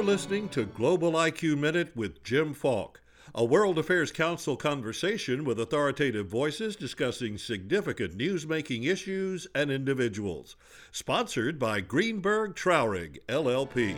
You're 0.00 0.06
listening 0.06 0.48
to 0.50 0.64
Global 0.64 1.12
IQ 1.12 1.58
Minute 1.58 1.94
with 1.94 2.24
Jim 2.24 2.54
Falk, 2.54 3.02
a 3.34 3.44
World 3.44 3.78
Affairs 3.78 4.10
Council 4.10 4.56
conversation 4.56 5.44
with 5.44 5.60
authoritative 5.60 6.26
voices 6.26 6.74
discussing 6.74 7.36
significant 7.36 8.16
news-making 8.16 8.84
issues 8.84 9.46
and 9.54 9.70
individuals. 9.70 10.56
Sponsored 10.90 11.58
by 11.58 11.82
Greenberg 11.82 12.54
Traurig, 12.54 13.18
LLP. 13.28 13.94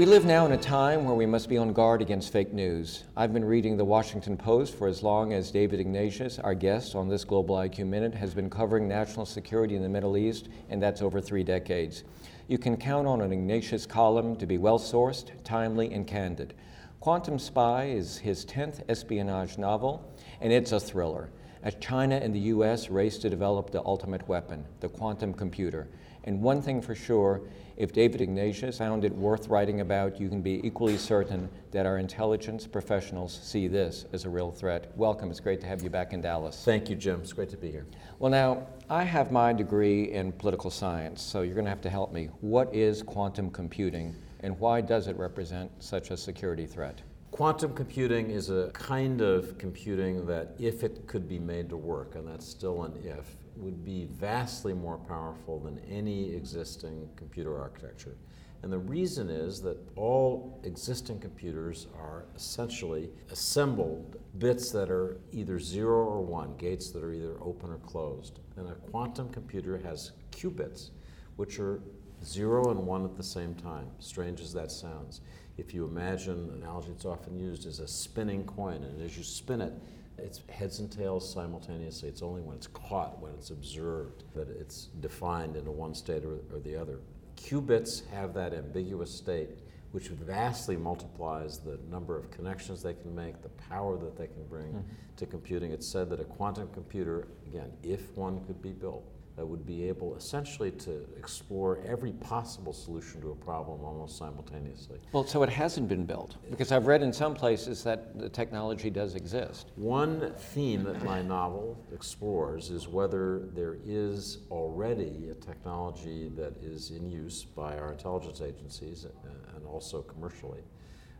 We 0.00 0.06
live 0.06 0.24
now 0.24 0.46
in 0.46 0.52
a 0.52 0.56
time 0.56 1.04
where 1.04 1.14
we 1.14 1.26
must 1.26 1.46
be 1.46 1.58
on 1.58 1.74
guard 1.74 2.00
against 2.00 2.32
fake 2.32 2.54
news. 2.54 3.04
I've 3.18 3.34
been 3.34 3.44
reading 3.44 3.76
the 3.76 3.84
Washington 3.84 4.34
Post 4.34 4.74
for 4.74 4.88
as 4.88 5.02
long 5.02 5.34
as 5.34 5.50
David 5.50 5.78
Ignatius, 5.78 6.38
our 6.38 6.54
guest 6.54 6.94
on 6.94 7.10
this 7.10 7.22
Global 7.22 7.56
IQ 7.56 7.86
Minute, 7.86 8.14
has 8.14 8.32
been 8.32 8.48
covering 8.48 8.88
national 8.88 9.26
security 9.26 9.76
in 9.76 9.82
the 9.82 9.90
Middle 9.90 10.16
East, 10.16 10.48
and 10.70 10.82
that's 10.82 11.02
over 11.02 11.20
three 11.20 11.44
decades. 11.44 12.04
You 12.48 12.56
can 12.56 12.78
count 12.78 13.06
on 13.06 13.20
an 13.20 13.30
Ignatius 13.30 13.84
column 13.84 14.36
to 14.36 14.46
be 14.46 14.56
well 14.56 14.78
sourced, 14.78 15.32
timely, 15.44 15.92
and 15.92 16.06
candid. 16.06 16.54
Quantum 17.00 17.38
Spy 17.38 17.88
is 17.88 18.16
his 18.16 18.46
10th 18.46 18.82
espionage 18.88 19.58
novel, 19.58 20.10
and 20.40 20.50
it's 20.50 20.72
a 20.72 20.80
thriller. 20.80 21.28
As 21.62 21.74
China 21.74 22.16
and 22.16 22.34
the 22.34 22.40
US 22.54 22.88
race 22.88 23.18
to 23.18 23.28
develop 23.28 23.70
the 23.70 23.84
ultimate 23.84 24.26
weapon, 24.26 24.64
the 24.80 24.88
quantum 24.88 25.34
computer. 25.34 25.88
And 26.24 26.40
one 26.40 26.62
thing 26.62 26.80
for 26.80 26.94
sure, 26.94 27.42
if 27.76 27.92
David 27.92 28.22
Ignatius 28.22 28.78
found 28.78 29.04
it 29.04 29.14
worth 29.14 29.48
writing 29.48 29.82
about, 29.82 30.18
you 30.18 30.30
can 30.30 30.40
be 30.40 30.66
equally 30.66 30.96
certain 30.96 31.50
that 31.70 31.84
our 31.84 31.98
intelligence 31.98 32.66
professionals 32.66 33.38
see 33.42 33.68
this 33.68 34.06
as 34.14 34.24
a 34.24 34.30
real 34.30 34.50
threat. 34.50 34.90
Welcome. 34.96 35.30
It's 35.30 35.40
great 35.40 35.60
to 35.60 35.66
have 35.66 35.82
you 35.82 35.90
back 35.90 36.14
in 36.14 36.22
Dallas. 36.22 36.62
Thank 36.64 36.88
you, 36.88 36.96
Jim. 36.96 37.20
It's 37.20 37.34
great 37.34 37.50
to 37.50 37.58
be 37.58 37.70
here. 37.70 37.86
Well, 38.18 38.30
now, 38.30 38.66
I 38.88 39.04
have 39.04 39.30
my 39.30 39.52
degree 39.52 40.12
in 40.12 40.32
political 40.32 40.70
science, 40.70 41.20
so 41.20 41.42
you're 41.42 41.54
going 41.54 41.66
to 41.66 41.70
have 41.70 41.82
to 41.82 41.90
help 41.90 42.10
me. 42.10 42.30
What 42.40 42.74
is 42.74 43.02
quantum 43.02 43.50
computing, 43.50 44.14
and 44.40 44.58
why 44.58 44.80
does 44.80 45.08
it 45.08 45.16
represent 45.18 45.70
such 45.78 46.10
a 46.10 46.16
security 46.16 46.66
threat? 46.66 47.02
Quantum 47.30 47.72
computing 47.74 48.30
is 48.30 48.50
a 48.50 48.70
kind 48.72 49.20
of 49.20 49.56
computing 49.56 50.26
that, 50.26 50.54
if 50.58 50.82
it 50.82 51.06
could 51.06 51.28
be 51.28 51.38
made 51.38 51.68
to 51.68 51.76
work, 51.76 52.16
and 52.16 52.26
that's 52.26 52.46
still 52.46 52.82
an 52.82 52.92
if, 53.04 53.36
would 53.56 53.84
be 53.84 54.06
vastly 54.06 54.72
more 54.72 54.98
powerful 54.98 55.60
than 55.60 55.78
any 55.88 56.34
existing 56.34 57.08
computer 57.16 57.58
architecture. 57.58 58.16
And 58.62 58.72
the 58.72 58.78
reason 58.78 59.30
is 59.30 59.62
that 59.62 59.78
all 59.96 60.60
existing 60.64 61.20
computers 61.20 61.86
are 61.96 62.24
essentially 62.36 63.10
assembled 63.30 64.16
bits 64.38 64.70
that 64.72 64.90
are 64.90 65.18
either 65.32 65.58
zero 65.58 66.04
or 66.04 66.20
one, 66.20 66.56
gates 66.56 66.90
that 66.90 67.02
are 67.02 67.12
either 67.12 67.36
open 67.40 67.70
or 67.70 67.78
closed. 67.78 68.40
And 68.56 68.68
a 68.68 68.74
quantum 68.74 69.30
computer 69.30 69.78
has 69.78 70.12
qubits, 70.32 70.90
which 71.36 71.58
are 71.58 71.80
zero 72.22 72.70
and 72.70 72.80
one 72.80 73.04
at 73.04 73.16
the 73.16 73.22
same 73.22 73.54
time, 73.54 73.86
strange 73.98 74.40
as 74.40 74.52
that 74.52 74.70
sounds. 74.70 75.22
If 75.60 75.74
you 75.74 75.84
imagine, 75.84 76.48
an 76.48 76.62
analogy 76.62 76.88
that's 76.88 77.04
often 77.04 77.38
used 77.38 77.66
is 77.66 77.80
a 77.80 77.86
spinning 77.86 78.46
coin, 78.46 78.82
and 78.82 79.02
as 79.02 79.14
you 79.18 79.22
spin 79.22 79.60
it, 79.60 79.74
it's 80.16 80.40
heads 80.48 80.80
and 80.80 80.90
tails 80.90 81.30
simultaneously. 81.30 82.08
It's 82.08 82.22
only 82.22 82.40
when 82.40 82.56
it's 82.56 82.66
caught, 82.66 83.20
when 83.20 83.32
it's 83.34 83.50
observed, 83.50 84.24
that 84.34 84.48
it's 84.48 84.86
defined 85.00 85.56
into 85.56 85.70
one 85.70 85.94
state 85.94 86.24
or, 86.24 86.38
or 86.50 86.60
the 86.60 86.74
other. 86.74 87.00
Qubits 87.36 88.08
have 88.08 88.32
that 88.34 88.54
ambiguous 88.54 89.14
state, 89.14 89.50
which 89.92 90.08
vastly 90.08 90.78
multiplies 90.78 91.58
the 91.58 91.78
number 91.90 92.16
of 92.16 92.30
connections 92.30 92.82
they 92.82 92.94
can 92.94 93.14
make, 93.14 93.42
the 93.42 93.50
power 93.50 93.98
that 93.98 94.16
they 94.16 94.28
can 94.28 94.46
bring 94.48 94.68
mm-hmm. 94.68 94.80
to 95.16 95.26
computing. 95.26 95.72
It's 95.72 95.86
said 95.86 96.08
that 96.08 96.20
a 96.20 96.24
quantum 96.24 96.68
computer, 96.72 97.28
again, 97.46 97.70
if 97.82 98.16
one 98.16 98.42
could 98.46 98.62
be 98.62 98.72
built, 98.72 99.04
that 99.36 99.46
would 99.46 99.64
be 99.66 99.88
able 99.88 100.16
essentially 100.16 100.70
to 100.70 101.06
explore 101.16 101.80
every 101.86 102.12
possible 102.12 102.72
solution 102.72 103.20
to 103.22 103.30
a 103.30 103.34
problem 103.34 103.82
almost 103.84 104.18
simultaneously. 104.18 104.98
Well, 105.12 105.24
so 105.24 105.42
it 105.42 105.48
hasn't 105.48 105.88
been 105.88 106.04
built 106.04 106.36
because 106.50 106.72
I've 106.72 106.86
read 106.86 107.02
in 107.02 107.12
some 107.12 107.34
places 107.34 107.82
that 107.84 108.18
the 108.18 108.28
technology 108.28 108.90
does 108.90 109.14
exist. 109.14 109.72
One 109.76 110.32
theme 110.36 110.84
that 110.84 111.02
my 111.04 111.22
novel 111.22 111.82
explores 111.92 112.70
is 112.70 112.88
whether 112.88 113.48
there 113.54 113.78
is 113.86 114.38
already 114.50 115.28
a 115.30 115.34
technology 115.34 116.30
that 116.36 116.56
is 116.62 116.90
in 116.90 117.08
use 117.08 117.44
by 117.44 117.78
our 117.78 117.92
intelligence 117.92 118.42
agencies 118.42 119.06
uh, 119.06 119.56
and 119.56 119.66
also 119.66 120.02
commercially 120.02 120.60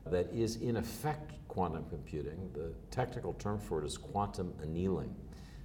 that 0.06 0.32
is 0.32 0.56
in 0.56 0.76
effect 0.76 1.32
quantum 1.48 1.84
computing. 1.90 2.50
The 2.54 2.72
technical 2.90 3.32
term 3.34 3.58
for 3.58 3.82
it 3.82 3.86
is 3.86 3.96
quantum 3.96 4.52
annealing. 4.62 5.14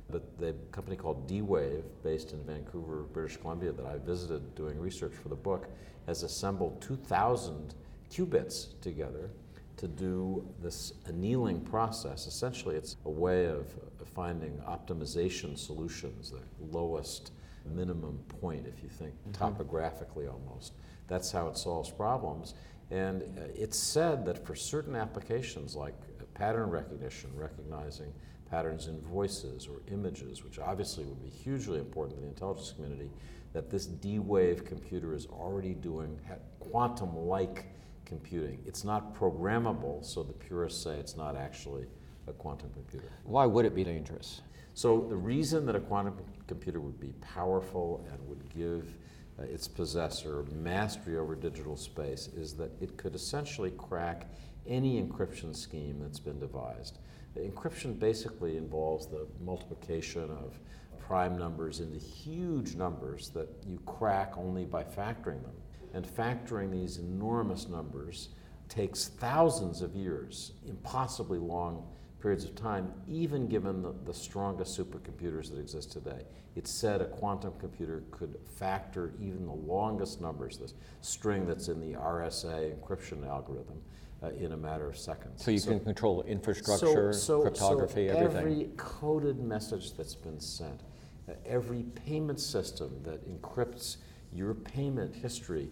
But 0.10 0.38
the 0.38 0.54
company 0.72 0.96
called 0.96 1.28
D-Wave, 1.28 1.84
based 2.04 2.32
in 2.32 2.44
Vancouver, 2.44 3.04
British 3.12 3.38
Columbia, 3.38 3.72
that 3.72 3.86
I 3.86 3.98
visited 3.98 4.54
doing 4.56 4.80
research 4.80 5.14
for 5.14 5.30
the 5.30 5.36
book, 5.36 5.68
has 6.06 6.24
assembled 6.24 6.82
2,000 6.82 7.74
qubits 8.12 8.80
together 8.82 9.32
to 9.78 9.88
do 9.88 10.48
this 10.62 10.94
annealing 11.06 11.60
process. 11.62 12.28
Essentially, 12.28 12.76
it's 12.76 12.98
a 13.06 13.10
way 13.10 13.46
of 13.48 13.68
finding 14.14 14.58
optimization 14.60 15.58
solutions, 15.58 16.32
the 16.32 16.78
lowest 16.78 17.32
minimum 17.74 18.20
point, 18.40 18.68
if 18.68 18.84
you 18.84 18.90
think 18.90 19.14
mm-hmm. 19.14 19.32
topographically 19.32 20.28
almost. 20.28 20.74
That's 21.08 21.32
how 21.32 21.48
it 21.48 21.58
solves 21.58 21.90
problems. 21.90 22.54
And 22.92 23.24
uh, 23.24 23.48
it's 23.56 23.78
said 23.78 24.26
that 24.26 24.46
for 24.46 24.56
certain 24.56 24.96
applications 24.96 25.76
like 25.76 25.96
pattern 26.36 26.70
recognition, 26.70 27.32
recognizing 27.36 28.14
patterns 28.50 28.88
in 28.88 29.00
voices 29.02 29.68
or 29.68 29.82
images, 29.92 30.44
which 30.44 30.60
obviously 30.60 31.04
would 31.06 31.22
be 31.22 31.30
hugely 31.30 31.80
important 31.80 32.18
to 32.18 32.22
the 32.22 32.28
intelligence 32.28 32.72
community, 32.72 33.12
that 33.54 33.70
this 33.70 33.86
D 33.86 34.20
wave 34.20 34.66
computer 34.66 35.14
is 35.14 35.26
already 35.28 35.74
doing 35.74 36.20
quantum 36.60 37.16
like 37.16 37.66
computing. 38.06 38.60
It's 38.66 38.84
not 38.84 39.16
programmable, 39.16 40.06
so 40.06 40.24
the 40.24 40.34
purists 40.34 40.84
say 40.84 40.98
it's 40.98 41.18
not 41.18 41.36
actually 41.36 41.86
a 42.28 42.34
quantum 42.34 42.70
computer. 42.74 43.10
Why 43.24 43.46
would 43.46 43.66
it 43.66 43.76
be 43.76 43.84
dangerous? 43.84 44.42
So, 44.74 45.06
the 45.08 45.16
reason 45.16 45.66
that 45.68 45.76
a 45.76 45.80
quantum 45.80 46.18
computer 46.48 46.82
would 46.82 47.00
be 47.00 47.14
powerful 47.22 48.06
and 48.12 48.28
would 48.28 48.50
give 48.54 48.98
uh, 49.40 49.44
its 49.44 49.68
possessor 49.68 50.44
mastery 50.54 51.18
over 51.18 51.36
digital 51.36 51.78
space 51.78 52.28
is 52.36 52.54
that 52.56 52.72
it 52.82 52.98
could 52.98 53.16
essentially 53.16 53.72
crack 53.72 54.30
any 54.68 55.02
encryption 55.02 55.56
scheme 55.56 56.00
that's 56.02 56.20
been 56.20 56.40
devised. 56.40 57.00
Encryption 57.38 57.98
basically 58.00 58.58
involves 58.58 59.08
the 59.08 59.28
multiplication 59.44 60.24
of 60.24 60.60
prime 61.00 61.38
numbers 61.38 61.82
into 61.82 61.98
huge 61.98 62.76
numbers 62.76 63.30
that 63.30 63.50
you 63.68 63.80
crack 63.86 64.34
only 64.38 64.66
by 64.66 64.84
factoring 64.84 65.42
them. 65.44 65.56
And 65.94 66.06
factoring 66.06 66.72
these 66.72 66.98
enormous 66.98 67.68
numbers 67.68 68.30
takes 68.70 69.08
thousands 69.08 69.82
of 69.82 69.96
years, 69.96 70.54
impossibly 70.68 71.38
long 71.38 71.88
periods 72.22 72.44
of 72.44 72.56
time, 72.56 72.92
even 73.08 73.48
given 73.48 73.82
the, 73.82 73.94
the 74.06 74.14
strongest 74.14 74.78
supercomputers 74.78 75.52
that 75.52 75.60
exist 75.60 75.92
today. 75.92 76.24
It's 76.56 76.72
said 76.72 77.02
a 77.02 77.06
quantum 77.06 77.54
computer 77.60 78.04
could 78.12 78.38
factor 78.58 79.14
even 79.22 79.46
the 79.46 79.54
longest 79.54 80.22
numbers, 80.22 80.58
this 80.58 80.74
string 81.02 81.46
that's 81.46 81.68
in 81.68 81.80
the 81.80 81.98
RSA 81.98 82.76
encryption 82.76 83.28
algorithm 83.28 83.82
uh, 84.26 84.30
in 84.44 84.52
a 84.54 84.58
matter 84.58 84.88
of 84.88 84.98
seconds. 84.98 85.44
So 85.44 85.52
you 85.52 85.60
so, 85.60 85.72
can 85.72 85.80
control 85.82 86.24
infrastructure, 86.24 87.14
so, 87.14 87.20
so, 87.20 87.42
cryptography, 87.42 88.08
so 88.08 88.16
everything. 88.16 88.38
Every 88.38 88.70
coded 88.78 89.40
message 89.40 89.94
that's 89.94 90.16
been 90.16 90.40
sent, 90.40 90.82
uh, 91.30 91.34
every 91.46 91.84
payment 92.06 92.40
system 92.40 93.00
that 93.04 93.28
encrypts 93.30 93.98
your 94.34 94.54
payment 94.54 95.16
history, 95.16 95.70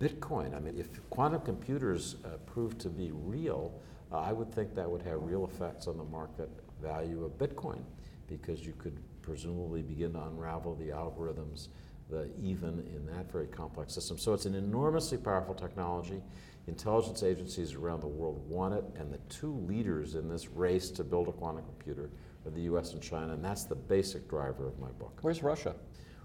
Bitcoin. 0.00 0.56
I 0.56 0.60
mean, 0.60 0.78
if 0.78 0.88
quantum 1.10 1.42
computers 1.42 2.16
uh, 2.24 2.36
prove 2.46 2.78
to 2.78 2.88
be 2.88 3.10
real, 3.12 3.80
uh, 4.12 4.18
I 4.18 4.32
would 4.32 4.52
think 4.52 4.74
that 4.74 4.90
would 4.90 5.02
have 5.02 5.22
real 5.22 5.44
effects 5.44 5.86
on 5.86 5.96
the 5.96 6.04
market 6.04 6.48
value 6.82 7.24
of 7.24 7.32
Bitcoin 7.32 7.82
because 8.26 8.64
you 8.64 8.72
could 8.78 8.98
presumably 9.22 9.82
begin 9.82 10.14
to 10.14 10.22
unravel 10.22 10.74
the 10.74 10.88
algorithms 10.88 11.68
the, 12.10 12.28
even 12.40 12.86
in 12.94 13.06
that 13.06 13.30
very 13.30 13.46
complex 13.46 13.94
system. 13.94 14.18
So 14.18 14.34
it's 14.34 14.46
an 14.46 14.54
enormously 14.54 15.18
powerful 15.18 15.54
technology. 15.54 16.22
Intelligence 16.66 17.22
agencies 17.22 17.74
around 17.74 18.00
the 18.00 18.08
world 18.08 18.42
want 18.48 18.74
it, 18.74 18.84
and 18.96 19.12
the 19.12 19.18
two 19.28 19.54
leaders 19.66 20.14
in 20.14 20.28
this 20.28 20.48
race 20.48 20.90
to 20.90 21.04
build 21.04 21.28
a 21.28 21.32
quantum 21.32 21.64
computer 21.64 22.10
are 22.44 22.50
the 22.50 22.62
US 22.62 22.92
and 22.92 23.02
China, 23.02 23.32
and 23.32 23.44
that's 23.44 23.64
the 23.64 23.74
basic 23.74 24.28
driver 24.28 24.66
of 24.66 24.78
my 24.78 24.90
book. 24.92 25.18
Where's 25.22 25.42
Russia? 25.42 25.74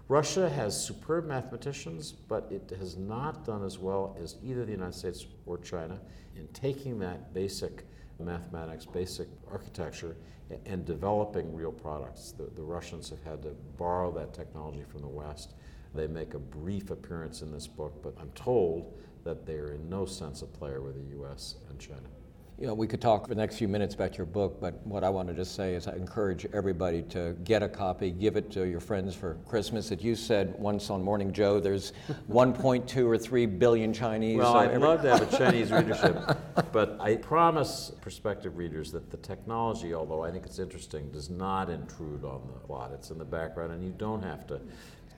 Russia 0.08 0.48
has 0.48 0.80
superb 0.80 1.26
mathematicians, 1.26 2.12
but 2.12 2.46
it 2.50 2.72
has 2.78 2.96
not 2.96 3.44
done 3.44 3.64
as 3.64 3.78
well 3.78 4.16
as 4.22 4.36
either 4.44 4.64
the 4.64 4.72
United 4.72 4.94
States 4.94 5.26
or 5.46 5.58
China 5.58 5.98
in 6.36 6.46
taking 6.48 6.98
that 7.00 7.34
basic 7.34 7.86
mathematics, 8.18 8.86
basic 8.86 9.28
architecture, 9.50 10.16
and 10.64 10.84
developing 10.84 11.54
real 11.54 11.72
products. 11.72 12.32
The, 12.32 12.44
the 12.54 12.62
Russians 12.62 13.10
have 13.10 13.22
had 13.24 13.42
to 13.42 13.50
borrow 13.76 14.12
that 14.12 14.32
technology 14.32 14.84
from 14.88 15.02
the 15.02 15.08
West. 15.08 15.54
They 15.94 16.06
make 16.06 16.34
a 16.34 16.38
brief 16.38 16.90
appearance 16.90 17.42
in 17.42 17.50
this 17.50 17.66
book, 17.66 18.02
but 18.02 18.14
I'm 18.20 18.30
told 18.30 18.98
that 19.24 19.44
they 19.44 19.54
are 19.54 19.72
in 19.72 19.88
no 19.88 20.04
sense 20.06 20.42
a 20.42 20.46
player 20.46 20.80
with 20.80 20.94
the 20.94 21.16
US 21.20 21.56
and 21.68 21.78
China. 21.78 22.08
You 22.58 22.66
know, 22.66 22.72
we 22.72 22.86
could 22.86 23.02
talk 23.02 23.24
for 23.24 23.28
the 23.28 23.34
next 23.34 23.58
few 23.58 23.68
minutes 23.68 23.94
about 23.94 24.16
your 24.16 24.24
book, 24.24 24.58
but 24.62 24.80
what 24.86 25.04
I 25.04 25.10
wanted 25.10 25.36
to 25.36 25.44
say 25.44 25.74
is 25.74 25.86
I 25.86 25.92
encourage 25.92 26.46
everybody 26.54 27.02
to 27.10 27.36
get 27.44 27.62
a 27.62 27.68
copy, 27.68 28.10
give 28.10 28.36
it 28.36 28.50
to 28.52 28.66
your 28.66 28.80
friends 28.80 29.14
for 29.14 29.34
Christmas. 29.46 29.90
That 29.90 30.02
you 30.02 30.16
said 30.16 30.58
once 30.58 30.88
on 30.88 31.02
Morning 31.02 31.34
Joe, 31.34 31.60
there's 31.60 31.92
1.2 32.30 33.06
or 33.06 33.18
3 33.18 33.44
billion 33.44 33.92
Chinese. 33.92 34.38
Well, 34.38 34.54
so 34.54 34.58
I'd 34.58 34.70
every- 34.70 34.88
love 34.88 35.02
to 35.02 35.10
have 35.18 35.34
a 35.34 35.36
Chinese 35.36 35.70
readership, 35.72 36.16
but 36.72 36.96
I 36.98 37.16
promise 37.16 37.92
prospective 38.00 38.56
readers 38.56 38.90
that 38.92 39.10
the 39.10 39.18
technology, 39.18 39.92
although 39.92 40.24
I 40.24 40.30
think 40.30 40.46
it's 40.46 40.58
interesting, 40.58 41.10
does 41.10 41.28
not 41.28 41.68
intrude 41.68 42.24
on 42.24 42.40
the 42.46 42.58
plot. 42.60 42.90
It's 42.94 43.10
in 43.10 43.18
the 43.18 43.24
background, 43.26 43.72
and 43.72 43.84
you 43.84 43.94
don't 43.98 44.22
have 44.22 44.46
to 44.46 44.62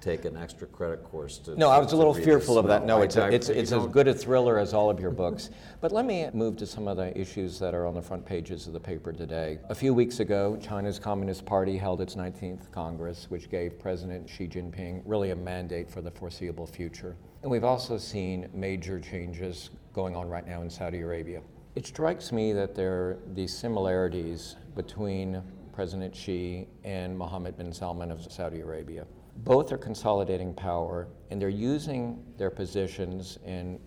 take 0.00 0.24
an 0.24 0.36
extra 0.36 0.66
credit 0.66 1.02
course 1.04 1.38
to. 1.38 1.56
No, 1.56 1.70
I 1.70 1.78
was 1.78 1.92
a 1.92 1.96
little 1.96 2.14
fearful 2.14 2.54
this. 2.54 2.60
of 2.60 2.68
that. 2.68 2.84
No, 2.86 3.02
it's, 3.02 3.16
a, 3.16 3.24
I- 3.24 3.30
it's, 3.30 3.48
you 3.48 3.54
it's 3.54 3.72
as 3.72 3.86
good 3.86 4.08
a 4.08 4.14
thriller 4.14 4.58
as 4.58 4.74
all 4.74 4.90
of 4.90 5.00
your 5.00 5.10
books. 5.24 5.50
But 5.80 5.92
let 5.92 6.04
me 6.04 6.28
move 6.32 6.56
to 6.58 6.66
some 6.66 6.88
of 6.88 6.96
the 6.96 7.16
issues 7.18 7.58
that 7.58 7.74
are 7.74 7.86
on 7.86 7.94
the 7.94 8.02
front 8.02 8.24
pages 8.24 8.66
of 8.66 8.72
the 8.72 8.80
paper 8.80 9.12
today. 9.12 9.58
A 9.68 9.74
few 9.74 9.94
weeks 9.94 10.20
ago, 10.20 10.58
China's 10.60 10.98
Communist 10.98 11.44
Party 11.44 11.76
held 11.76 12.00
its 12.00 12.14
19th 12.14 12.70
Congress, 12.72 13.26
which 13.28 13.50
gave 13.50 13.78
President 13.78 14.28
Xi 14.28 14.46
Jinping 14.48 15.02
really 15.04 15.30
a 15.30 15.36
mandate 15.36 15.90
for 15.90 16.00
the 16.00 16.10
foreseeable 16.10 16.66
future. 16.66 17.16
And 17.42 17.50
we've 17.50 17.64
also 17.64 17.98
seen 17.98 18.48
major 18.52 18.98
changes 19.00 19.70
going 19.92 20.16
on 20.16 20.28
right 20.28 20.46
now 20.46 20.62
in 20.62 20.70
Saudi 20.70 21.00
Arabia. 21.00 21.40
It 21.74 21.86
strikes 21.86 22.32
me 22.32 22.52
that 22.54 22.74
there 22.74 22.92
are 22.92 23.18
these 23.34 23.56
similarities 23.56 24.56
between 24.74 25.42
President 25.72 26.14
Xi 26.14 26.66
and 26.82 27.16
Mohammed 27.16 27.56
bin 27.56 27.72
Salman 27.72 28.10
of 28.10 28.32
Saudi 28.32 28.60
Arabia. 28.60 29.06
Both 29.44 29.70
are 29.72 29.78
consolidating 29.78 30.52
power, 30.52 31.08
and 31.30 31.40
they're 31.40 31.48
using 31.48 32.24
their 32.36 32.50
positions 32.50 33.38
in 33.46 33.78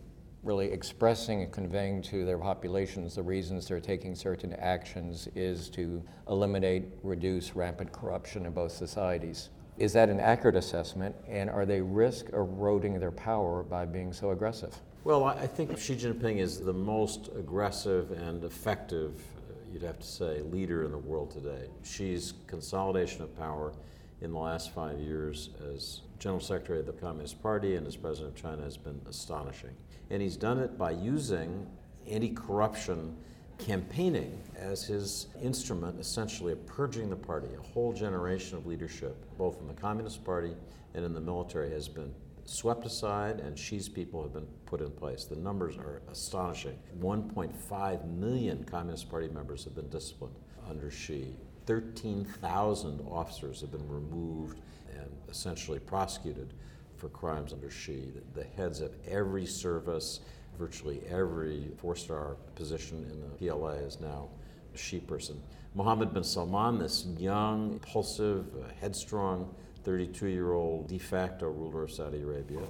really 0.44 0.72
expressing 0.72 1.44
and 1.44 1.52
conveying 1.52 2.02
to 2.02 2.26
their 2.26 2.38
populations 2.38 3.16
the 3.16 3.22
reasons 3.22 3.68
they're 3.68 3.80
taking 3.80 4.16
certain 4.16 4.54
actions 4.54 5.28
is 5.36 5.70
to 5.72 6.02
eliminate, 6.30 6.86
reduce 7.04 7.56
rampant 7.56 7.92
corruption 7.92 8.46
in 8.46 8.54
both 8.54 8.72
societies. 8.72 9.50
Is 9.78 9.94
that 9.94 10.10
an 10.10 10.20
accurate 10.20 10.56
assessment, 10.56 11.16
and 11.28 11.50
are 11.50 11.66
they 11.66 11.82
risk 11.82 12.30
eroding 12.30 13.00
their 13.00 13.12
power 13.12 13.62
by 13.62 13.86
being 13.86 14.14
so 14.14 14.32
aggressive? 14.32 14.74
Well, 15.04 15.26
I 15.26 15.48
think 15.48 15.78
Xi 15.78 15.96
Jinping 15.96 16.38
is 16.38 16.60
the 16.60 16.74
most 16.74 17.30
aggressive 17.36 18.12
and 18.12 18.44
effective, 18.44 19.16
uh, 19.38 19.54
you'd 19.72 19.82
have 19.82 20.00
to 20.00 20.08
say, 20.08 20.42
leader 20.42 20.86
in 20.86 20.92
the 20.92 20.98
world 20.98 21.32
today. 21.32 21.68
Xi's 21.84 22.34
consolidation 22.48 23.22
of 23.22 23.38
power 23.38 23.74
in 24.22 24.32
the 24.32 24.40
last 24.40 24.74
five 24.74 25.00
years 25.00 25.50
as 25.74 26.02
General 26.20 26.40
Secretary 26.40 26.80
of 26.80 26.86
the 26.86 26.94
Communist 26.94 27.42
Party 27.42 27.76
and 27.76 27.88
as 27.88 27.96
President 27.96 28.36
of 28.36 28.42
China 28.42 28.62
has 28.64 28.78
been 28.78 29.02
astonishing. 29.10 29.76
And 30.10 30.22
he's 30.22 30.38
done 30.38 30.60
it 30.60 30.78
by 30.78 30.92
using 30.92 31.68
anti 32.08 32.30
corruption 32.30 33.18
campaigning 33.58 34.40
as 34.56 34.84
his 34.84 35.28
instrument, 35.42 36.00
essentially, 36.00 36.52
of 36.52 36.66
purging 36.66 37.10
the 37.10 37.16
party. 37.16 37.48
A 37.58 37.62
whole 37.74 37.94
generation 37.94 38.58
of 38.58 38.66
leadership, 38.66 39.16
both 39.38 39.60
in 39.60 39.68
the 39.68 39.74
Communist 39.74 40.24
Party 40.24 40.54
and 40.94 41.06
in 41.06 41.14
the 41.14 41.22
military, 41.22 41.72
has 41.72 41.88
been 41.88 42.14
swept 42.46 42.86
aside, 42.86 43.40
and 43.40 43.58
Xi's 43.58 43.88
people 43.88 44.22
have 44.22 44.34
been 44.34 44.48
put 44.66 44.82
in 44.82 44.92
place. 44.92 45.26
The 45.26 45.36
numbers 45.36 45.78
are 45.78 46.02
astonishing. 46.12 46.78
1.5 47.00 48.18
million 48.18 48.64
Communist 48.64 49.10
Party 49.10 49.28
members 49.28 49.64
have 49.64 49.76
been 49.76 49.90
disciplined 49.90 50.36
under 50.68 50.90
Xi. 50.92 51.36
13,000 51.66 53.02
officers 53.10 53.62
have 53.62 53.72
been 53.72 53.88
removed 53.88 54.60
and 54.94 55.10
essentially 55.30 55.80
prosecuted 55.80 56.54
for 56.98 57.10
crimes 57.10 57.54
under 57.54 57.70
Xi. 57.70 58.12
The 58.34 58.44
heads 58.44 58.82
of 58.82 58.94
every 59.08 59.46
service, 59.46 60.22
virtually 60.58 61.02
every 61.10 61.72
four 61.78 61.96
star 61.96 62.36
position 62.56 63.06
in 63.12 63.22
the 63.22 63.52
PLA 63.52 63.72
is 63.72 64.00
now 64.00 64.30
a 64.74 64.78
Xi 64.78 65.00
person. 65.00 65.42
Mohammed 65.74 66.14
bin 66.14 66.24
Salman, 66.24 66.78
this 66.78 67.06
young, 67.18 67.74
impulsive, 67.74 68.46
uh, 68.56 68.68
headstrong 68.80 69.54
32 69.84 70.28
year 70.28 70.54
old 70.54 70.88
de 70.88 70.98
facto 70.98 71.50
ruler 71.50 71.84
of 71.84 71.92
Saudi 71.92 72.22
Arabia, 72.22 72.62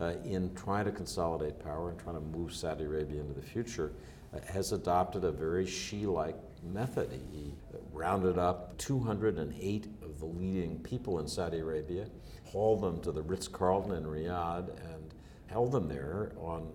uh, 0.00 0.14
in 0.24 0.54
trying 0.54 0.84
to 0.86 0.92
consolidate 0.92 1.58
power 1.58 1.90
and 1.90 1.98
trying 1.98 2.16
to 2.16 2.20
move 2.20 2.52
Saudi 2.52 2.84
Arabia 2.84 3.20
into 3.20 3.34
the 3.34 3.42
future, 3.42 3.92
uh, 4.34 4.38
has 4.52 4.72
adopted 4.72 5.24
a 5.24 5.30
very 5.30 5.66
Xi 5.66 6.06
like 6.06 6.36
method. 6.62 7.10
He 7.32 7.54
rounded 7.92 8.38
up 8.38 8.76
208 8.78 9.86
of 10.02 10.18
the 10.18 10.26
leading 10.26 10.78
people 10.80 11.20
in 11.20 11.28
Saudi 11.28 11.58
Arabia, 11.58 12.06
hauled 12.44 12.82
them 12.82 13.00
to 13.02 13.12
the 13.12 13.22
Ritz 13.22 13.48
Carlton 13.48 13.92
in 13.92 14.04
Riyadh, 14.04 14.68
and 14.92 15.14
held 15.46 15.72
them 15.72 15.88
there 15.88 16.32
on 16.38 16.72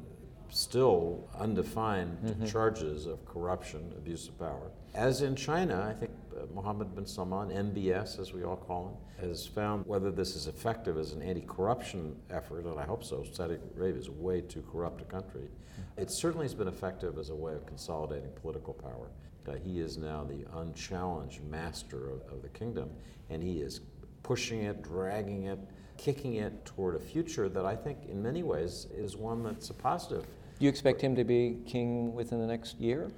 still 0.50 1.27
undefined 1.39 2.47
charges 2.47 3.06
of 3.06 3.25
corruption, 3.25 3.94
abuse 3.97 4.27
of 4.27 4.38
power. 4.39 4.71
As 4.94 5.21
in 5.21 5.36
China, 5.36 5.86
I 5.89 5.94
think 5.97 6.12
uh, 6.36 6.45
Mohammed 6.53 6.95
bin 6.95 7.06
Salman, 7.06 7.50
MBS 7.50 8.19
as 8.19 8.33
we 8.33 8.44
all 8.44 8.56
call 8.56 8.89
him, 8.89 9.30
has 9.30 9.45
found 9.45 9.86
whether 9.86 10.12
this 10.12 10.36
is 10.36 10.47
effective 10.47 10.97
as 10.97 11.12
an 11.13 11.21
anti 11.21 11.42
corruption 11.42 12.15
effort, 12.30 12.65
and 12.65 12.80
I 12.80 12.86
hope 12.86 13.03
so. 13.03 13.25
Saudi 13.31 13.57
Arabia 13.77 14.00
is 14.00 14.09
way 14.09 14.42
too 14.42 14.63
corrupt 14.71 15.01
a 15.01 15.06
country. 15.06 15.50
It 15.97 16.12
certainly 16.12 16.45
has 16.45 16.53
been 16.53 16.68
effective 16.68 17.18
as 17.18 17.30
a 17.30 17.36
way 17.36 17.53
of 17.53 17.65
consolidating 17.65 18.30
political 18.41 18.74
power. 18.74 19.09
Uh, 19.48 19.53
he 19.53 19.80
is 19.80 19.98
now 19.98 20.24
the 20.24 20.45
unchallenged 20.59 21.44
master 21.44 22.09
of, 22.09 22.21
of 22.31 22.41
the 22.41 22.50
kingdom, 22.50 22.89
and 23.30 23.44
he 23.44 23.59
is 23.59 23.81
pushing 24.24 24.63
it, 24.63 24.81
dragging 24.81 25.44
it, 25.44 25.59
kicking 25.97 26.36
it 26.36 26.65
toward 26.65 26.95
a 26.95 27.00
future 27.00 27.50
that 27.50 27.65
I 27.65 27.75
think, 27.75 27.97
in 28.09 28.21
many 28.21 28.44
ways, 28.44 28.88
is 28.95 29.15
one 29.15 29.44
that's 29.44 29.69
a 29.69 29.74
positive. 29.74 30.25
Do 30.57 30.65
you 30.65 30.69
expect 30.69 31.01
him 31.01 31.15
to 31.15 31.24
be 31.24 31.57
king 31.65 32.13
within 32.13 32.39
the 32.39 32.47
next 32.47 32.80
year? 32.80 33.12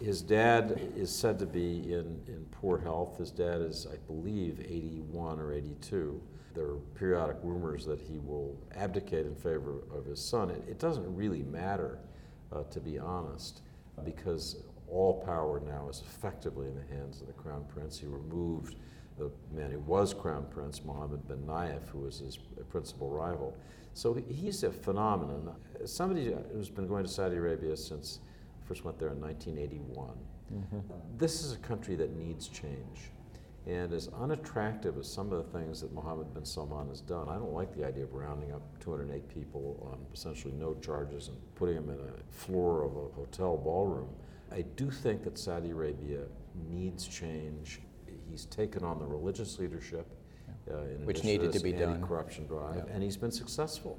His 0.00 0.22
dad 0.22 0.80
is 0.96 1.14
said 1.14 1.38
to 1.40 1.46
be 1.46 1.92
in, 1.92 2.22
in 2.26 2.46
poor 2.50 2.78
health. 2.78 3.18
His 3.18 3.30
dad 3.30 3.60
is, 3.60 3.86
I 3.92 3.96
believe, 4.06 4.60
81 4.60 5.38
or 5.38 5.52
82. 5.52 6.22
There 6.54 6.64
are 6.64 6.76
periodic 6.94 7.36
rumors 7.42 7.84
that 7.86 8.00
he 8.00 8.18
will 8.18 8.56
abdicate 8.76 9.26
in 9.26 9.34
favor 9.34 9.82
of 9.94 10.06
his 10.06 10.20
son. 10.20 10.50
It, 10.50 10.64
it 10.68 10.78
doesn't 10.78 11.14
really 11.14 11.42
matter, 11.42 11.98
uh, 12.50 12.62
to 12.70 12.80
be 12.80 12.98
honest, 12.98 13.60
because 14.04 14.62
all 14.88 15.22
power 15.24 15.60
now 15.60 15.88
is 15.88 16.02
effectively 16.06 16.66
in 16.66 16.74
the 16.74 16.96
hands 16.96 17.20
of 17.20 17.26
the 17.26 17.32
crown 17.34 17.64
prince. 17.68 17.98
He 17.98 18.06
removed 18.06 18.76
the 19.20 19.30
man 19.54 19.70
who 19.70 19.78
was 19.80 20.14
crown 20.14 20.46
prince, 20.50 20.82
Mohammed 20.84 21.28
bin 21.28 21.38
Nayef, 21.46 21.88
who 21.90 22.00
was 22.00 22.18
his 22.18 22.38
principal 22.68 23.10
rival. 23.10 23.56
So 23.94 24.14
he's 24.28 24.62
a 24.62 24.72
phenomenon. 24.72 25.54
Somebody 25.84 26.34
who's 26.52 26.70
been 26.70 26.86
going 26.86 27.04
to 27.04 27.10
Saudi 27.10 27.36
Arabia 27.36 27.76
since 27.76 28.20
first 28.66 28.84
went 28.84 28.98
there 28.98 29.10
in 29.10 29.20
1981. 29.20 30.08
Mm-hmm. 30.52 30.78
This 31.18 31.42
is 31.42 31.52
a 31.52 31.58
country 31.58 31.96
that 31.96 32.16
needs 32.16 32.48
change. 32.48 33.10
And 33.66 33.92
as 33.92 34.08
unattractive 34.18 34.96
as 34.98 35.12
some 35.12 35.32
of 35.32 35.44
the 35.44 35.58
things 35.58 35.82
that 35.82 35.92
Mohammed 35.92 36.32
bin 36.32 36.44
Salman 36.44 36.88
has 36.88 37.00
done, 37.00 37.28
I 37.28 37.34
don't 37.34 37.52
like 37.52 37.76
the 37.76 37.84
idea 37.84 38.04
of 38.04 38.14
rounding 38.14 38.52
up 38.52 38.62
208 38.80 39.28
people 39.28 39.86
on 39.92 39.98
essentially 40.14 40.54
no 40.54 40.74
charges 40.74 41.28
and 41.28 41.36
putting 41.56 41.74
them 41.74 41.90
in 41.90 41.98
a 41.98 42.32
floor 42.32 42.84
of 42.84 42.96
a 42.96 43.14
hotel 43.14 43.56
ballroom. 43.56 44.08
I 44.50 44.62
do 44.62 44.90
think 44.90 45.24
that 45.24 45.38
Saudi 45.38 45.70
Arabia 45.70 46.22
needs 46.68 47.06
change. 47.06 47.80
He's 48.30 48.46
taken 48.46 48.84
on 48.84 48.98
the 48.98 49.06
religious 49.06 49.58
leadership. 49.58 50.06
Uh, 50.70 50.82
in 50.82 51.04
Which 51.06 51.24
needed 51.24 51.52
to 51.52 51.60
be 51.60 51.72
done. 51.72 51.94
anti-corruption 51.94 52.46
drive, 52.46 52.76
Yeah. 52.86 52.92
and 52.94 53.02
he's 53.02 53.16
been 53.16 53.32
successful. 53.32 53.98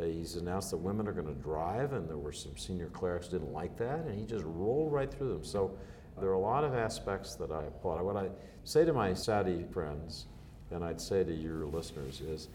Uh, 0.00 0.04
he's 0.04 0.34
announced 0.36 0.70
that 0.70 0.78
women 0.78 1.06
are 1.06 1.12
going 1.12 1.26
to 1.28 1.40
drive, 1.40 1.92
and 1.92 2.08
there 2.08 2.16
were 2.18 2.32
some 2.32 2.56
senior 2.56 2.88
clerics 2.88 3.26
who 3.26 3.38
didn't 3.38 3.52
like 3.52 3.76
that, 3.76 4.00
and 4.00 4.18
he 4.18 4.24
just 4.26 4.44
rolled 4.44 4.92
right 4.92 5.12
through 5.12 5.28
them. 5.28 5.44
So 5.44 5.76
there 6.18 6.28
are 6.30 6.34
a 6.34 6.38
lot 6.40 6.64
of 6.64 6.74
aspects 6.74 7.36
that 7.36 7.52
I 7.52 7.64
applaud. 7.64 8.02
What 8.02 8.16
I 8.16 8.30
say 8.64 8.84
to 8.84 8.92
my 8.92 9.14
Saudi 9.14 9.64
friends, 9.70 10.26
and 10.72 10.82
I'd 10.82 11.00
say 11.00 11.22
to 11.22 11.32
your 11.32 11.66
listeners, 11.66 12.20
is 12.20 12.48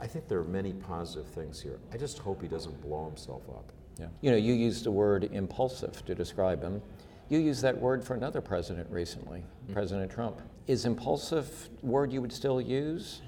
I 0.00 0.06
think 0.06 0.28
there 0.28 0.40
are 0.40 0.44
many 0.44 0.72
positive 0.74 1.26
things 1.28 1.60
here. 1.62 1.78
I 1.92 1.96
just 1.96 2.18
hope 2.18 2.42
he 2.42 2.48
doesn't 2.48 2.78
blow 2.82 3.06
himself 3.06 3.42
up. 3.48 3.72
Yeah. 3.98 4.08
You 4.20 4.32
know, 4.32 4.36
you 4.36 4.52
used 4.52 4.84
the 4.84 4.90
word 4.90 5.24
impulsive 5.32 6.04
to 6.04 6.14
describe 6.14 6.62
him. 6.62 6.82
You 7.28 7.38
used 7.38 7.62
that 7.62 7.78
word 7.78 8.04
for 8.04 8.14
another 8.14 8.40
president 8.40 8.90
recently, 8.90 9.42
President 9.72 10.10
Trump. 10.10 10.40
Is 10.66 10.84
impulsive 10.84 11.68
word 11.82 12.12
you 12.12 12.20
would 12.20 12.32
still 12.32 12.60
use? 12.60 13.22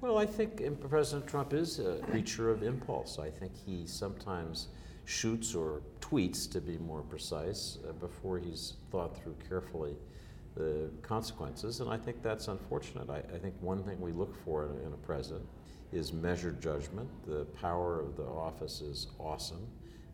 Well, 0.00 0.18
I 0.18 0.26
think 0.26 0.62
President 0.88 1.26
Trump 1.26 1.54
is 1.54 1.78
a 1.78 1.98
creature 2.10 2.50
of 2.50 2.62
impulse. 2.62 3.18
I 3.18 3.30
think 3.30 3.52
he 3.56 3.86
sometimes 3.86 4.68
shoots 5.04 5.54
or 5.54 5.82
tweets, 6.00 6.50
to 6.50 6.60
be 6.60 6.78
more 6.78 7.02
precise, 7.02 7.78
uh, 7.88 7.92
before 7.92 8.38
he's 8.38 8.74
thought 8.90 9.16
through 9.16 9.36
carefully 9.48 9.96
the 10.56 10.90
consequences. 11.02 11.80
And 11.80 11.90
I 11.90 11.96
think 11.96 12.22
that's 12.22 12.48
unfortunate. 12.48 13.10
I, 13.10 13.18
I 13.18 13.38
think 13.38 13.54
one 13.60 13.82
thing 13.82 14.00
we 14.00 14.12
look 14.12 14.34
for 14.44 14.66
in, 14.66 14.86
in 14.86 14.92
a 14.92 14.96
president 14.96 15.44
is 15.92 16.12
measured 16.12 16.60
judgment. 16.60 17.08
The 17.26 17.44
power 17.60 18.00
of 18.00 18.16
the 18.16 18.24
office 18.24 18.80
is 18.80 19.08
awesome, 19.18 19.66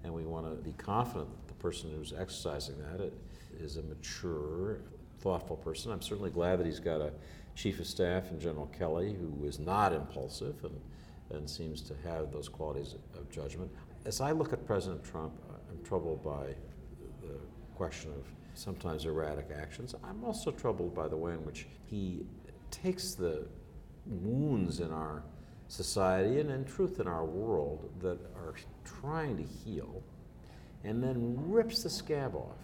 and 0.04 0.12
we 0.12 0.24
want 0.24 0.46
to 0.46 0.62
be 0.62 0.72
confident 0.72 1.30
that 1.30 1.48
the 1.48 1.62
person 1.62 1.90
who's 1.94 2.12
exercising 2.12 2.76
that 2.78 3.12
is 3.58 3.76
a 3.76 3.82
mature, 3.82 4.80
thoughtful 5.20 5.56
person. 5.56 5.92
I'm 5.92 6.02
certainly 6.02 6.30
glad 6.30 6.58
that 6.58 6.66
he's 6.66 6.80
got 6.80 7.00
a 7.00 7.12
chief 7.54 7.80
of 7.80 7.86
staff 7.86 8.30
in 8.30 8.40
General 8.40 8.66
Kelly 8.66 9.14
who 9.14 9.46
is 9.46 9.58
not 9.58 9.92
impulsive 9.92 10.64
and, 10.64 10.80
and 11.30 11.48
seems 11.48 11.82
to 11.82 11.94
have 12.04 12.32
those 12.32 12.48
qualities 12.48 12.94
of 13.14 13.30
judgment. 13.30 13.70
As 14.04 14.20
I 14.20 14.32
look 14.32 14.52
at 14.52 14.66
President 14.66 15.04
Trump, 15.04 15.32
I'm 15.70 15.84
troubled 15.84 16.24
by 16.24 16.54
the 17.20 17.36
question 17.74 18.10
of 18.12 18.24
sometimes 18.54 19.04
erratic 19.04 19.50
actions. 19.56 19.94
I'm 20.02 20.24
also 20.24 20.50
troubled 20.50 20.94
by 20.94 21.08
the 21.08 21.16
way 21.16 21.32
in 21.32 21.44
which 21.44 21.66
he 21.86 22.24
takes 22.70 23.14
the 23.14 23.46
wounds 24.06 24.80
in 24.80 24.90
our 24.90 25.22
society 25.70 26.40
and 26.40 26.50
in 26.50 26.64
truth 26.64 26.98
in 26.98 27.06
our 27.06 27.24
world 27.24 27.88
that 28.00 28.18
are 28.34 28.54
trying 28.84 29.36
to 29.36 29.42
heal 29.42 30.02
and 30.82 31.02
then 31.02 31.36
rips 31.46 31.84
the 31.84 31.90
scab 31.90 32.34
off. 32.34 32.58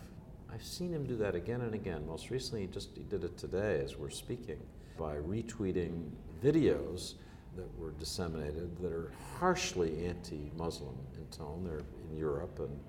I've 0.52 0.64
seen 0.64 0.92
him 0.92 1.06
do 1.06 1.16
that 1.18 1.34
again 1.34 1.60
and 1.60 1.74
again. 1.74 2.04
Most 2.06 2.30
recently, 2.30 2.62
he 2.62 2.66
just 2.66 2.90
he 2.96 3.04
did 3.04 3.22
it 3.22 3.38
today 3.38 3.80
as 3.84 3.96
we're 3.96 4.10
speaking 4.10 4.58
by 4.98 5.14
retweeting 5.16 6.10
videos 6.42 7.14
that 7.56 7.78
were 7.78 7.92
disseminated 7.92 8.76
that 8.78 8.92
are 8.92 9.12
harshly 9.38 10.06
anti-Muslim 10.06 10.96
in 11.16 11.26
tone. 11.26 11.62
They're 11.64 11.82
in 12.10 12.16
Europe 12.16 12.58
and 12.58 12.80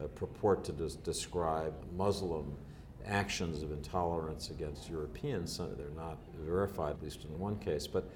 uh, 0.00 0.08
purport 0.08 0.64
to 0.64 0.72
des- 0.72 0.98
describe 1.02 1.74
Muslim 1.96 2.56
actions 3.06 3.62
of 3.62 3.72
intolerance 3.72 4.50
against 4.50 4.90
Europeans. 4.90 5.56
They're 5.56 5.88
not 5.96 6.18
verified, 6.38 6.96
at 6.96 7.02
least 7.02 7.24
in 7.24 7.38
one 7.38 7.58
case. 7.58 7.86
But 7.86 8.10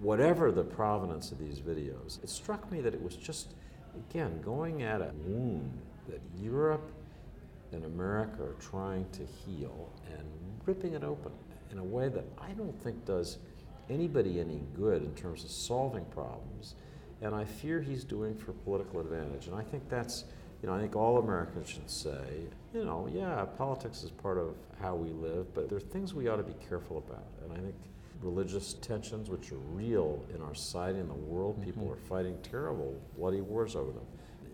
whatever 0.00 0.52
the 0.52 0.64
provenance 0.64 1.32
of 1.32 1.38
these 1.38 1.60
videos, 1.60 2.22
it 2.22 2.28
struck 2.28 2.70
me 2.70 2.80
that 2.80 2.94
it 2.94 3.02
was 3.02 3.16
just, 3.16 3.54
again, 4.10 4.40
going 4.42 4.82
at 4.82 5.00
a 5.00 5.10
wound 5.24 5.78
that 6.08 6.20
Europe 6.38 6.90
and 7.72 7.84
America 7.84 8.42
are 8.42 8.56
trying 8.60 9.06
to 9.10 9.22
heal 9.24 9.92
and 10.16 10.26
ripping 10.64 10.94
it 10.94 11.04
open 11.04 11.32
in 11.70 11.78
a 11.78 11.84
way 11.84 12.08
that 12.08 12.24
I 12.38 12.52
don't 12.52 12.78
think 12.82 13.04
does 13.04 13.38
anybody 13.88 14.40
any 14.40 14.62
good 14.74 15.02
in 15.02 15.14
terms 15.14 15.44
of 15.44 15.50
solving 15.50 16.04
problems. 16.06 16.74
And 17.22 17.34
I 17.34 17.44
fear 17.44 17.80
he's 17.80 18.04
doing 18.04 18.34
for 18.34 18.52
political 18.52 19.00
advantage. 19.00 19.46
And 19.46 19.56
I 19.56 19.62
think 19.62 19.88
that's, 19.88 20.24
you 20.62 20.68
know, 20.68 20.74
I 20.74 20.80
think 20.80 20.94
all 20.94 21.18
Americans 21.18 21.68
should 21.68 21.90
say, 21.90 22.46
you 22.74 22.84
know, 22.84 23.08
yeah, 23.12 23.44
politics 23.56 24.02
is 24.02 24.10
part 24.10 24.38
of 24.38 24.54
how 24.80 24.94
we 24.94 25.10
live, 25.10 25.54
but 25.54 25.68
there 25.68 25.78
are 25.78 25.80
things 25.80 26.12
we 26.12 26.28
ought 26.28 26.36
to 26.36 26.42
be 26.42 26.56
careful 26.68 26.98
about. 26.98 27.24
And 27.42 27.52
I 27.52 27.56
think 27.56 27.74
religious 28.20 28.74
tensions, 28.74 29.28
which 29.28 29.52
are 29.52 29.58
real 29.72 30.24
in 30.34 30.42
our 30.42 30.54
society 30.54 30.98
and 30.98 31.10
the 31.10 31.14
world, 31.14 31.62
people 31.64 31.84
mm-hmm. 31.84 31.92
are 31.92 32.08
fighting 32.08 32.38
terrible, 32.42 33.00
bloody 33.16 33.40
wars 33.40 33.76
over 33.76 33.92
them. 33.92 34.06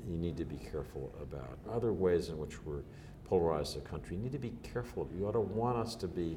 You 0.09 0.17
need 0.17 0.37
to 0.37 0.45
be 0.45 0.57
careful 0.57 1.13
about 1.21 1.59
other 1.71 1.93
ways 1.93 2.29
in 2.29 2.39
which 2.39 2.65
we're 2.65 2.83
polarized 3.25 3.77
the 3.77 3.81
country. 3.81 4.17
You 4.17 4.23
need 4.23 4.33
to 4.33 4.39
be 4.39 4.53
careful. 4.63 5.09
You 5.17 5.27
ought 5.27 5.33
to 5.33 5.41
want 5.41 5.79
us 5.79 5.95
to 5.97 6.09
be 6.09 6.37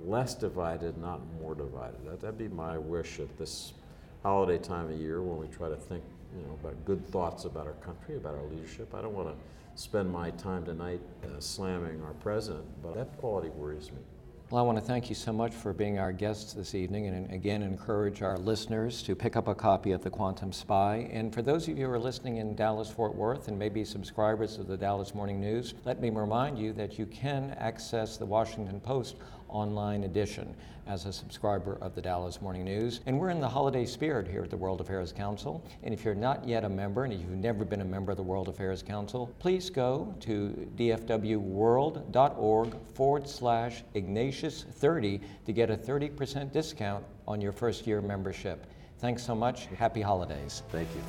less 0.00 0.34
divided, 0.34 0.98
not 0.98 1.20
more 1.40 1.54
divided. 1.54 2.04
That, 2.04 2.20
that'd 2.20 2.38
be 2.38 2.48
my 2.48 2.76
wish 2.76 3.20
at 3.20 3.38
this 3.38 3.74
holiday 4.22 4.58
time 4.62 4.90
of 4.90 4.98
year 4.98 5.22
when 5.22 5.38
we 5.38 5.46
try 5.54 5.68
to 5.68 5.76
think 5.76 6.02
you 6.36 6.42
know, 6.42 6.54
about 6.54 6.84
good 6.84 7.06
thoughts 7.06 7.44
about 7.44 7.66
our 7.66 7.74
country, 7.74 8.16
about 8.16 8.34
our 8.34 8.44
leadership. 8.44 8.94
I 8.94 9.02
don't 9.02 9.14
want 9.14 9.28
to 9.28 9.34
spend 9.80 10.10
my 10.10 10.30
time 10.30 10.64
tonight 10.64 11.00
uh, 11.24 11.38
slamming 11.38 12.02
our 12.02 12.14
president, 12.14 12.64
but 12.82 12.94
that 12.94 13.16
quality 13.18 13.50
worries 13.50 13.90
me. 13.92 13.98
Well, 14.54 14.62
I 14.62 14.66
want 14.66 14.78
to 14.78 14.84
thank 14.84 15.08
you 15.08 15.16
so 15.16 15.32
much 15.32 15.52
for 15.52 15.72
being 15.72 15.98
our 15.98 16.12
guest 16.12 16.54
this 16.54 16.76
evening 16.76 17.08
and 17.08 17.28
again 17.32 17.60
encourage 17.60 18.22
our 18.22 18.38
listeners 18.38 19.02
to 19.02 19.16
pick 19.16 19.34
up 19.34 19.48
a 19.48 19.54
copy 19.56 19.90
of 19.90 20.04
The 20.04 20.10
Quantum 20.10 20.52
Spy. 20.52 21.08
And 21.10 21.34
for 21.34 21.42
those 21.42 21.66
of 21.66 21.76
you 21.76 21.86
who 21.86 21.90
are 21.90 21.98
listening 21.98 22.36
in 22.36 22.54
Dallas, 22.54 22.88
Fort 22.88 23.16
Worth, 23.16 23.48
and 23.48 23.58
maybe 23.58 23.84
subscribers 23.84 24.58
of 24.58 24.68
the 24.68 24.76
Dallas 24.76 25.12
Morning 25.12 25.40
News, 25.40 25.74
let 25.84 26.00
me 26.00 26.08
remind 26.08 26.56
you 26.56 26.72
that 26.74 27.00
you 27.00 27.06
can 27.06 27.50
access 27.58 28.16
the 28.16 28.26
Washington 28.26 28.78
Post 28.78 29.16
online 29.54 30.04
edition 30.04 30.54
as 30.86 31.06
a 31.06 31.12
subscriber 31.12 31.78
of 31.80 31.94
the 31.94 32.02
Dallas 32.02 32.42
Morning 32.42 32.64
News. 32.64 33.00
And 33.06 33.18
we're 33.18 33.30
in 33.30 33.40
the 33.40 33.48
holiday 33.48 33.86
spirit 33.86 34.28
here 34.28 34.42
at 34.42 34.50
the 34.50 34.56
World 34.56 34.80
Affairs 34.80 35.12
Council. 35.12 35.64
And 35.82 35.94
if 35.94 36.04
you're 36.04 36.14
not 36.14 36.46
yet 36.46 36.64
a 36.64 36.68
member, 36.68 37.04
and 37.04 37.12
if 37.12 37.20
you've 37.20 37.30
never 37.30 37.64
been 37.64 37.80
a 37.80 37.84
member 37.84 38.10
of 38.10 38.18
the 38.18 38.22
World 38.22 38.48
Affairs 38.48 38.82
Council, 38.82 39.30
please 39.38 39.70
go 39.70 40.14
to 40.20 40.68
dfwworld.org 40.76 42.76
forward 42.94 43.28
slash 43.28 43.82
Ignatius 43.94 44.64
30 44.64 45.20
to 45.46 45.52
get 45.52 45.70
a 45.70 45.76
30% 45.76 46.52
discount 46.52 47.04
on 47.26 47.40
your 47.40 47.52
first 47.52 47.86
year 47.86 48.02
membership. 48.02 48.66
Thanks 48.98 49.22
so 49.22 49.34
much. 49.34 49.66
Happy 49.66 50.02
holidays. 50.02 50.62
Thank 50.70 50.88
you. 50.94 51.02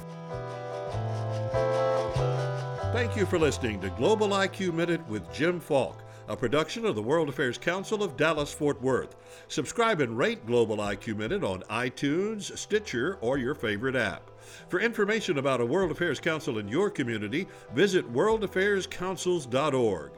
Thank 2.94 3.18
you 3.18 3.26
for 3.26 3.38
listening 3.38 3.82
to 3.82 3.90
Global 3.90 4.30
IQ 4.30 4.74
Minute 4.74 5.06
with 5.10 5.30
Jim 5.34 5.60
Falk 5.60 6.05
a 6.28 6.36
production 6.36 6.86
of 6.86 6.96
the 6.96 7.02
World 7.02 7.30
Affairs 7.30 7.58
Council 7.58 8.04
of 8.04 8.18
Dallas 8.18 8.54
Fort 8.54 8.82
Worth. 8.82 9.16
Subscribe 9.48 10.02
and 10.02 10.18
rate 10.18 10.46
Global 10.46 10.78
IQ 10.78 11.18
Minute 11.18 11.44
on 11.44 11.62
iTunes, 11.64 12.56
Stitcher, 12.58 13.18
or 13.22 13.38
your 13.38 13.56
favorite 13.56 13.96
app. 13.96 14.32
For 14.70 14.80
information 14.80 15.38
about 15.38 15.62
a 15.62 15.66
World 15.66 15.92
Affairs 15.92 16.20
Council 16.20 16.58
in 16.58 16.68
your 16.68 16.90
community, 16.90 17.48
visit 17.74 18.12
worldaffairscouncils.org. 18.12 20.12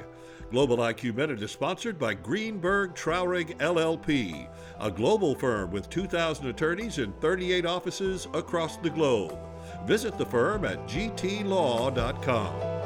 Global 0.50 0.78
IQ 0.78 1.16
Minute 1.16 1.44
is 1.44 1.52
sponsored 1.52 2.00
by 2.00 2.14
Greenberg 2.14 2.96
Traurig 2.96 3.58
LLP, 3.58 4.48
a 4.80 4.90
global 4.90 5.36
firm 5.36 5.72
with 5.72 5.90
2,000 5.90 6.48
attorneys 6.48 7.00
in 7.00 7.12
38 7.14 7.66
offices 7.66 8.30
across 8.34 8.78
the 8.78 8.90
globe. 8.90 9.38
Visit 9.86 10.18
the 10.18 10.26
firm 10.26 10.64
at 10.64 10.88
gtlaw.com. 10.88 12.77